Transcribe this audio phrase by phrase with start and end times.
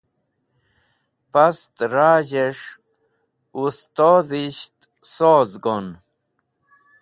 [1.31, 2.65] past razh'esh
[3.65, 4.75] ustodisht
[5.13, 5.85] soz gon